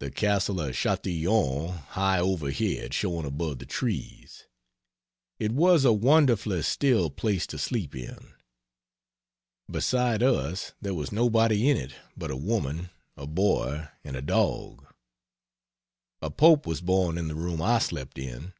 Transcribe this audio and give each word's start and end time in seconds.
The 0.00 0.10
castle 0.10 0.60
of 0.60 0.74
Chatillon 0.76 1.70
high 1.70 2.18
overhead 2.18 2.92
showing 2.92 3.24
above 3.24 3.60
the 3.60 3.64
trees. 3.64 4.44
It 5.38 5.52
was 5.52 5.86
a 5.86 5.90
wonderfully 5.94 6.60
still 6.60 7.08
place 7.08 7.46
to 7.46 7.56
sleep 7.56 7.96
in. 7.96 8.34
Beside 9.70 10.22
us 10.22 10.72
there 10.82 10.92
was 10.92 11.12
nobody 11.12 11.66
in 11.70 11.78
it 11.78 11.94
but 12.14 12.30
a 12.30 12.36
woman, 12.36 12.90
a 13.16 13.26
boy 13.26 13.88
and 14.04 14.14
a 14.16 14.20
dog. 14.20 14.86
A 16.20 16.30
Pope 16.30 16.66
was 16.66 16.82
born 16.82 17.16
in 17.16 17.28
the 17.28 17.34
room 17.34 17.62
I 17.62 17.78
slept 17.78 18.18
in. 18.18 18.52